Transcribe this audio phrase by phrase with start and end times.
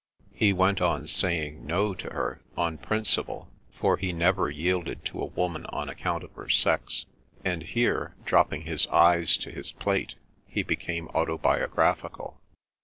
[0.33, 5.27] He went on saying "No" to her, on principle, for he never yielded to a
[5.27, 7.05] woman on account of her sex.
[7.45, 10.15] And here, dropping his eyes to his plate,
[10.47, 12.41] he became autobiographical.